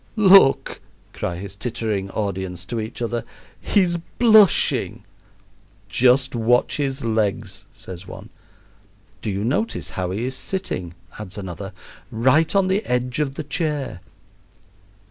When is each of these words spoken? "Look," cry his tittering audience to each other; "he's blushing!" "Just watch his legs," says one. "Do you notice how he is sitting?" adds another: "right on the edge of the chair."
"Look," 0.15 0.81
cry 1.13 1.35
his 1.35 1.55
tittering 1.55 2.09
audience 2.09 2.65
to 2.65 2.79
each 2.79 3.03
other; 3.03 3.23
"he's 3.59 3.97
blushing!" 4.17 5.03
"Just 5.89 6.33
watch 6.33 6.77
his 6.77 7.03
legs," 7.05 7.65
says 7.71 8.07
one. 8.07 8.29
"Do 9.21 9.29
you 9.29 9.43
notice 9.43 9.91
how 9.91 10.09
he 10.09 10.25
is 10.25 10.33
sitting?" 10.35 10.95
adds 11.19 11.37
another: 11.37 11.71
"right 12.09 12.55
on 12.55 12.65
the 12.65 12.83
edge 12.83 13.19
of 13.19 13.35
the 13.35 13.43
chair." 13.43 14.01